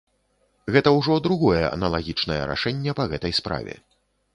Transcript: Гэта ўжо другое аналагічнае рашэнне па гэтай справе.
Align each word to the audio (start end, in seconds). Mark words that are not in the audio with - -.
Гэта 0.75 0.93
ўжо 0.99 1.19
другое 1.29 1.61
аналагічнае 1.77 2.41
рашэнне 2.53 2.91
па 3.03 3.11
гэтай 3.17 3.33
справе. 3.43 3.83